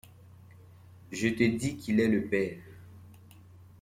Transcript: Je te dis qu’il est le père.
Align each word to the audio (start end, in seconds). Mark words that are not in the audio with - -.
Je 1.11 1.27
te 1.27 1.43
dis 1.43 1.77
qu’il 1.77 1.99
est 1.99 2.07
le 2.07 2.23
père. 2.25 2.57